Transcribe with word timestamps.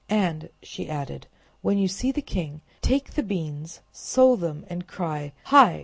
"And," 0.09 0.49
she 0.63 0.89
added, 0.89 1.27
"when 1.61 1.77
you 1.77 1.87
see 1.87 2.11
the 2.11 2.23
king, 2.23 2.61
take 2.81 3.13
the 3.13 3.21
beans, 3.21 3.81
sow 3.91 4.35
them, 4.35 4.65
and 4.67 4.87
cry, 4.87 5.31
'Hi! 5.43 5.79